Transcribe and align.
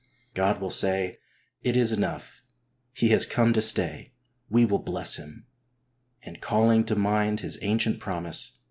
God 0.33 0.59
will 0.59 0.71
say:" 0.71 1.19
It 1.63 1.77
is 1.77 1.91
enough; 1.91 2.41
he 2.91 3.09
has 3.09 3.23
come 3.27 3.53
to 3.53 3.61
stay; 3.61 4.13
we 4.49 4.65
will 4.65 4.79
bless 4.81 5.17
him," 5.17 5.45
and, 6.23 6.41
calling 6.41 6.83
to 6.85 6.95
mind 6.95 7.41
His 7.41 7.59
ancient 7.61 7.99
promise. 7.99 8.53